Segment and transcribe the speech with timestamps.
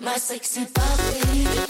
[0.00, 1.69] My sexy body.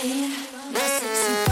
[0.00, 1.47] Message.